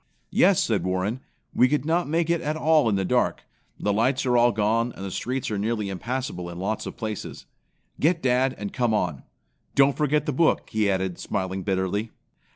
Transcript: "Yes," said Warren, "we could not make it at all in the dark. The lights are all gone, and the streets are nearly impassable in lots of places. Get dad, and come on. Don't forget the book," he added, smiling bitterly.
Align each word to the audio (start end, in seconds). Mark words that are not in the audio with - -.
"Yes," 0.31 0.59
said 0.63 0.83
Warren, 0.83 1.19
"we 1.53 1.67
could 1.69 1.85
not 1.85 2.09
make 2.09 2.27
it 2.31 2.41
at 2.41 2.55
all 2.57 2.89
in 2.89 2.95
the 2.95 3.05
dark. 3.05 3.43
The 3.79 3.93
lights 3.93 4.25
are 4.25 4.35
all 4.35 4.51
gone, 4.51 4.91
and 4.93 5.05
the 5.05 5.11
streets 5.11 5.51
are 5.51 5.59
nearly 5.59 5.89
impassable 5.89 6.49
in 6.49 6.57
lots 6.57 6.87
of 6.87 6.97
places. 6.97 7.45
Get 7.99 8.19
dad, 8.23 8.55
and 8.57 8.73
come 8.73 8.95
on. 8.95 9.21
Don't 9.75 9.95
forget 9.95 10.25
the 10.25 10.33
book," 10.33 10.71
he 10.71 10.89
added, 10.89 11.19
smiling 11.19 11.61
bitterly. 11.61 12.09